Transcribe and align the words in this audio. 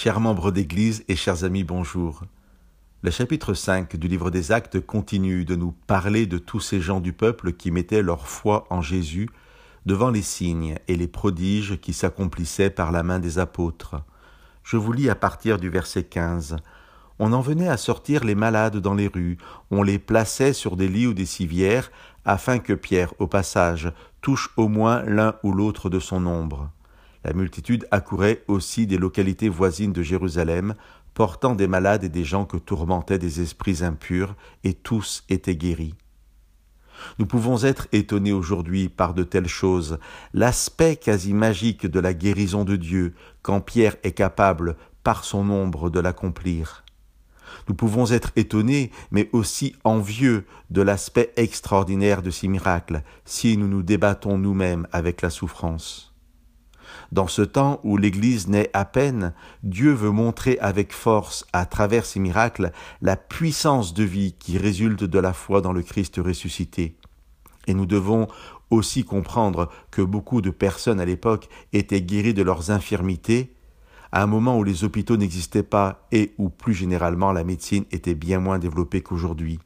Chers 0.00 0.20
membres 0.20 0.52
d'Église 0.52 1.02
et 1.08 1.16
chers 1.16 1.42
amis, 1.42 1.64
bonjour. 1.64 2.22
Le 3.02 3.10
chapitre 3.10 3.52
5 3.52 3.96
du 3.96 4.06
livre 4.06 4.30
des 4.30 4.52
Actes 4.52 4.78
continue 4.78 5.44
de 5.44 5.56
nous 5.56 5.72
parler 5.88 6.26
de 6.26 6.38
tous 6.38 6.60
ces 6.60 6.80
gens 6.80 7.00
du 7.00 7.12
peuple 7.12 7.52
qui 7.52 7.72
mettaient 7.72 8.00
leur 8.00 8.28
foi 8.28 8.68
en 8.70 8.80
Jésus 8.80 9.28
devant 9.86 10.10
les 10.10 10.22
signes 10.22 10.76
et 10.86 10.94
les 10.94 11.08
prodiges 11.08 11.80
qui 11.80 11.92
s'accomplissaient 11.92 12.70
par 12.70 12.92
la 12.92 13.02
main 13.02 13.18
des 13.18 13.40
apôtres. 13.40 13.96
Je 14.62 14.76
vous 14.76 14.92
lis 14.92 15.10
à 15.10 15.16
partir 15.16 15.58
du 15.58 15.68
verset 15.68 16.04
15. 16.04 16.58
On 17.18 17.32
en 17.32 17.40
venait 17.40 17.68
à 17.68 17.76
sortir 17.76 18.22
les 18.22 18.36
malades 18.36 18.76
dans 18.76 18.94
les 18.94 19.08
rues, 19.08 19.36
on 19.72 19.82
les 19.82 19.98
plaçait 19.98 20.52
sur 20.52 20.76
des 20.76 20.86
lits 20.86 21.08
ou 21.08 21.12
des 21.12 21.26
civières, 21.26 21.90
afin 22.24 22.60
que 22.60 22.72
Pierre, 22.72 23.14
au 23.18 23.26
passage, 23.26 23.92
touche 24.20 24.50
au 24.56 24.68
moins 24.68 25.02
l'un 25.02 25.34
ou 25.42 25.50
l'autre 25.50 25.90
de 25.90 25.98
son 25.98 26.20
nombre. 26.20 26.70
La 27.24 27.32
multitude 27.32 27.86
accourait 27.90 28.44
aussi 28.48 28.86
des 28.86 28.98
localités 28.98 29.48
voisines 29.48 29.92
de 29.92 30.02
Jérusalem, 30.02 30.74
portant 31.14 31.54
des 31.54 31.66
malades 31.66 32.04
et 32.04 32.08
des 32.08 32.24
gens 32.24 32.44
que 32.44 32.56
tourmentaient 32.56 33.18
des 33.18 33.40
esprits 33.40 33.82
impurs, 33.82 34.36
et 34.64 34.74
tous 34.74 35.24
étaient 35.28 35.56
guéris. 35.56 35.94
Nous 37.18 37.26
pouvons 37.26 37.62
être 37.64 37.88
étonnés 37.92 38.32
aujourd'hui 38.32 38.88
par 38.88 39.14
de 39.14 39.24
telles 39.24 39.48
choses, 39.48 39.98
l'aspect 40.34 40.96
quasi 40.96 41.32
magique 41.32 41.86
de 41.86 42.00
la 42.00 42.14
guérison 42.14 42.64
de 42.64 42.76
Dieu, 42.76 43.14
quand 43.42 43.60
Pierre 43.60 43.96
est 44.02 44.12
capable, 44.12 44.76
par 45.04 45.24
son 45.24 45.50
ombre, 45.50 45.90
de 45.90 46.00
l'accomplir. 46.00 46.84
Nous 47.68 47.74
pouvons 47.74 48.10
être 48.10 48.30
étonnés, 48.36 48.90
mais 49.10 49.28
aussi 49.32 49.74
envieux 49.84 50.44
de 50.70 50.82
l'aspect 50.82 51.32
extraordinaire 51.36 52.22
de 52.22 52.30
ces 52.30 52.48
miracles, 52.48 53.02
si 53.24 53.56
nous 53.56 53.68
nous 53.68 53.82
débattons 53.82 54.38
nous-mêmes 54.38 54.86
avec 54.92 55.22
la 55.22 55.30
souffrance. 55.30 56.07
Dans 57.12 57.26
ce 57.26 57.42
temps 57.42 57.80
où 57.84 57.96
l'Église 57.96 58.48
naît 58.48 58.70
à 58.72 58.84
peine, 58.84 59.32
Dieu 59.62 59.92
veut 59.92 60.10
montrer 60.10 60.58
avec 60.60 60.92
force, 60.92 61.46
à 61.52 61.66
travers 61.66 62.04
ces 62.04 62.20
miracles, 62.20 62.72
la 63.02 63.16
puissance 63.16 63.94
de 63.94 64.04
vie 64.04 64.34
qui 64.38 64.58
résulte 64.58 65.04
de 65.04 65.18
la 65.18 65.32
foi 65.32 65.60
dans 65.60 65.72
le 65.72 65.82
Christ 65.82 66.20
ressuscité. 66.22 66.96
Et 67.66 67.74
nous 67.74 67.86
devons 67.86 68.28
aussi 68.70 69.04
comprendre 69.04 69.70
que 69.90 70.02
beaucoup 70.02 70.40
de 70.40 70.50
personnes 70.50 71.00
à 71.00 71.04
l'époque 71.04 71.48
étaient 71.72 72.02
guéries 72.02 72.34
de 72.34 72.42
leurs 72.42 72.70
infirmités, 72.70 73.54
à 74.12 74.22
un 74.22 74.26
moment 74.26 74.58
où 74.58 74.64
les 74.64 74.84
hôpitaux 74.84 75.16
n'existaient 75.16 75.62
pas 75.62 76.06
et 76.12 76.34
où 76.38 76.48
plus 76.48 76.74
généralement 76.74 77.32
la 77.32 77.44
médecine 77.44 77.84
était 77.90 78.14
bien 78.14 78.40
moins 78.40 78.58
développée 78.58 79.02
qu'aujourd'hui. 79.02 79.58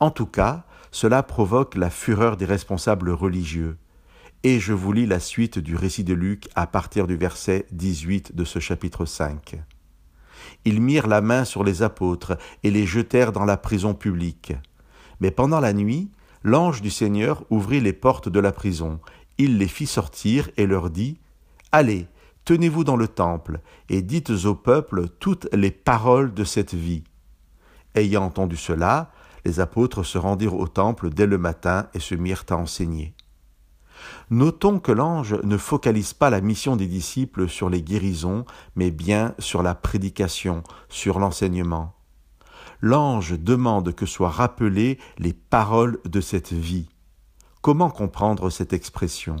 En 0.00 0.10
tout 0.10 0.26
cas, 0.26 0.64
cela 0.90 1.22
provoque 1.22 1.74
la 1.74 1.88
fureur 1.88 2.36
des 2.36 2.44
responsables 2.44 3.10
religieux. 3.10 3.78
Et 4.44 4.58
je 4.58 4.72
vous 4.72 4.92
lis 4.92 5.06
la 5.06 5.20
suite 5.20 5.60
du 5.60 5.76
récit 5.76 6.02
de 6.02 6.14
Luc 6.14 6.48
à 6.56 6.66
partir 6.66 7.06
du 7.06 7.14
verset 7.14 7.64
18 7.70 8.34
de 8.34 8.44
ce 8.44 8.58
chapitre 8.58 9.04
5. 9.04 9.62
Ils 10.64 10.80
mirent 10.80 11.06
la 11.06 11.20
main 11.20 11.44
sur 11.44 11.62
les 11.62 11.82
apôtres 11.82 12.36
et 12.64 12.72
les 12.72 12.84
jetèrent 12.84 13.30
dans 13.30 13.44
la 13.44 13.56
prison 13.56 13.94
publique. 13.94 14.54
Mais 15.20 15.30
pendant 15.30 15.60
la 15.60 15.72
nuit, 15.72 16.10
l'ange 16.42 16.82
du 16.82 16.90
Seigneur 16.90 17.44
ouvrit 17.50 17.80
les 17.80 17.92
portes 17.92 18.28
de 18.28 18.40
la 18.40 18.50
prison. 18.50 18.98
Il 19.38 19.58
les 19.58 19.68
fit 19.68 19.86
sortir 19.86 20.50
et 20.56 20.66
leur 20.66 20.90
dit 20.90 21.20
Allez, 21.70 22.08
tenez-vous 22.44 22.82
dans 22.82 22.96
le 22.96 23.06
temple 23.06 23.60
et 23.88 24.02
dites 24.02 24.30
au 24.44 24.56
peuple 24.56 25.06
toutes 25.20 25.46
les 25.52 25.70
paroles 25.70 26.34
de 26.34 26.42
cette 26.42 26.74
vie. 26.74 27.04
Ayant 27.94 28.24
entendu 28.24 28.56
cela, 28.56 29.12
les 29.44 29.60
apôtres 29.60 30.02
se 30.02 30.18
rendirent 30.18 30.56
au 30.56 30.66
temple 30.66 31.10
dès 31.10 31.26
le 31.26 31.38
matin 31.38 31.86
et 31.94 32.00
se 32.00 32.16
mirent 32.16 32.44
à 32.50 32.56
enseigner. 32.56 33.14
Notons 34.30 34.78
que 34.78 34.92
l'ange 34.92 35.36
ne 35.42 35.56
focalise 35.56 36.12
pas 36.12 36.30
la 36.30 36.40
mission 36.40 36.76
des 36.76 36.86
disciples 36.86 37.48
sur 37.48 37.68
les 37.68 37.82
guérisons, 37.82 38.44
mais 38.76 38.90
bien 38.90 39.34
sur 39.38 39.62
la 39.62 39.74
prédication, 39.74 40.62
sur 40.88 41.18
l'enseignement. 41.18 41.94
L'ange 42.80 43.38
demande 43.38 43.94
que 43.94 44.06
soient 44.06 44.30
rappelées 44.30 44.98
les 45.18 45.32
paroles 45.32 46.00
de 46.04 46.20
cette 46.20 46.52
vie. 46.52 46.88
Comment 47.60 47.90
comprendre 47.90 48.50
cette 48.50 48.72
expression? 48.72 49.36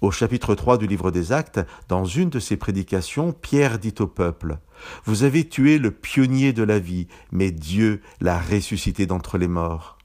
Au 0.00 0.10
chapitre 0.10 0.54
3 0.54 0.78
du 0.78 0.86
livre 0.86 1.10
des 1.10 1.32
Actes, 1.32 1.60
dans 1.88 2.04
une 2.04 2.30
de 2.30 2.38
ses 2.38 2.56
prédications, 2.56 3.32
Pierre 3.32 3.78
dit 3.78 3.94
au 3.98 4.06
peuple 4.06 4.58
Vous 5.04 5.22
avez 5.22 5.46
tué 5.46 5.78
le 5.78 5.90
pionnier 5.90 6.52
de 6.52 6.62
la 6.62 6.78
vie, 6.78 7.08
mais 7.32 7.50
Dieu 7.50 8.00
l'a 8.20 8.38
ressuscité 8.38 9.06
d'entre 9.06 9.36
les 9.36 9.48
morts 9.48 9.95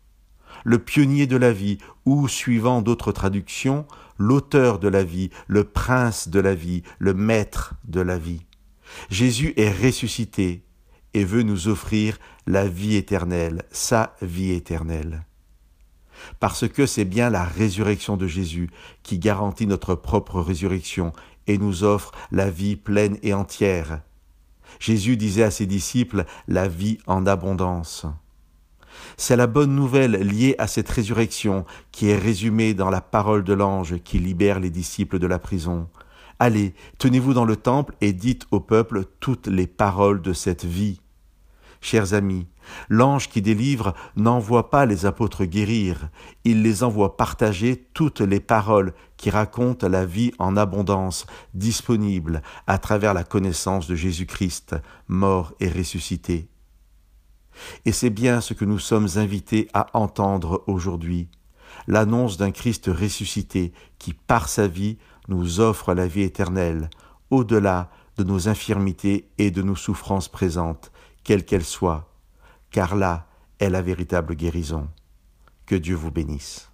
le 0.64 0.80
pionnier 0.80 1.28
de 1.28 1.38
la 1.38 1.52
vie, 1.52 1.78
ou, 2.06 2.28
suivant 2.28 2.82
d'autres 2.82 3.12
traductions, 3.12 3.86
l'auteur 4.18 4.80
de 4.80 4.88
la 4.88 5.04
vie, 5.04 5.30
le 5.48 5.64
prince 5.64 6.30
de 6.30 6.40
la 6.40 6.56
vie, 6.56 6.84
le 7.00 7.14
maître 7.14 7.76
de 7.86 8.02
la 8.02 8.18
vie. 8.18 8.46
Jésus 9.10 9.54
est 9.58 9.72
ressuscité 9.72 10.64
et 11.14 11.24
veut 11.24 11.44
nous 11.44 11.68
offrir 11.68 12.18
la 12.48 12.68
vie 12.68 12.96
éternelle, 12.96 13.64
sa 13.72 14.16
vie 14.22 14.52
éternelle. 14.52 15.26
Parce 16.40 16.68
que 16.68 16.86
c'est 16.86 17.06
bien 17.06 17.30
la 17.30 17.44
résurrection 17.44 18.18
de 18.18 18.28
Jésus 18.28 18.70
qui 19.04 19.18
garantit 19.18 19.68
notre 19.68 19.96
propre 19.96 20.40
résurrection 20.40 21.14
et 21.48 21.58
nous 21.58 21.84
offre 21.84 22.12
la 22.32 22.50
vie 22.50 22.76
pleine 22.76 23.18
et 23.24 23.34
entière. 23.34 24.02
Jésus 24.80 25.18
disait 25.18 25.44
à 25.44 25.52
ses 25.52 25.66
disciples 25.66 26.26
la 26.48 26.68
vie 26.68 27.00
en 27.08 27.26
abondance. 27.26 28.06
C'est 29.18 29.36
la 29.36 29.48
bonne 29.48 29.76
nouvelle 29.76 30.14
liée 30.14 30.56
à 30.58 30.68
cette 30.68 30.90
résurrection 30.90 31.66
qui 31.92 32.10
est 32.10 32.18
résumée 32.18 32.74
dans 32.74 32.90
la 32.90 33.02
parole 33.02 33.44
de 33.44 33.54
l'ange 33.54 33.96
qui 34.04 34.20
libère 34.20 34.60
les 34.60 34.70
disciples 34.70 35.20
de 35.20 35.28
la 35.28 35.40
prison. 35.40 35.88
Allez, 36.40 36.74
tenez-vous 36.98 37.34
dans 37.34 37.46
le 37.46 37.56
temple 37.56 37.94
et 38.02 38.14
dites 38.14 38.48
au 38.52 38.60
peuple 38.60 39.06
toutes 39.20 39.48
les 39.48 39.68
paroles 39.68 40.22
de 40.22 40.34
cette 40.34 40.66
vie. 40.66 41.00
Chers 41.82 42.14
amis, 42.14 42.46
l'ange 42.90 43.28
qui 43.28 43.42
délivre 43.42 43.96
n'envoie 44.16 44.70
pas 44.70 44.86
les 44.86 45.08
apôtres 45.08 45.46
guérir, 45.46 46.10
il 46.44 46.62
les 46.62 46.84
envoie 46.84 47.18
partager 47.18 47.88
toutes 47.96 48.22
les 48.22 48.40
paroles 48.40 48.94
qui 49.18 49.32
racontent 49.32 49.90
la 49.90 50.06
vie 50.06 50.32
en 50.38 50.56
abondance, 50.58 51.26
disponible 51.56 52.44
à 52.68 52.78
travers 52.78 53.16
la 53.16 53.24
connaissance 53.24 53.88
de 53.88 53.96
Jésus-Christ, 53.96 54.76
mort 55.08 55.54
et 55.60 55.70
ressuscité. 55.70 56.51
Et 57.86 57.92
c'est 57.92 58.10
bien 58.10 58.42
ce 58.42 58.54
que 58.54 58.66
nous 58.66 58.80
sommes 58.80 59.08
invités 59.16 59.68
à 59.74 59.88
entendre 59.94 60.64
aujourd'hui, 60.68 61.30
l'annonce 61.88 62.38
d'un 62.38 62.52
Christ 62.52 62.88
ressuscité 62.88 63.74
qui, 63.98 64.14
par 64.14 64.50
sa 64.50 64.68
vie, 64.68 64.98
nous 65.28 65.60
offre 65.60 65.94
la 65.94 66.08
vie 66.08 66.22
éternelle, 66.22 66.90
au-delà 67.30 67.90
de 68.18 68.24
nos 68.24 68.50
infirmités 68.50 69.30
et 69.38 69.52
de 69.52 69.62
nos 69.62 69.76
souffrances 69.76 70.28
présentes, 70.28 70.92
quelles 71.24 71.46
qu'elles 71.46 71.66
soient, 71.66 72.14
car 72.70 72.96
là 72.96 73.28
est 73.60 73.70
la 73.70 73.82
véritable 73.82 74.36
guérison. 74.36 74.88
Que 75.66 75.76
Dieu 75.76 75.96
vous 75.96 76.12
bénisse. 76.12 76.71